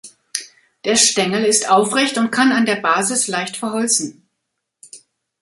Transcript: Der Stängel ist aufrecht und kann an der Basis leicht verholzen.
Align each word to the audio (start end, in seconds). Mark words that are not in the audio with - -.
Der 0.83 0.95
Stängel 0.95 1.43
ist 1.45 1.69
aufrecht 1.69 2.17
und 2.17 2.31
kann 2.31 2.51
an 2.51 2.65
der 2.65 2.77
Basis 2.77 3.27
leicht 3.27 3.55
verholzen. 3.55 4.27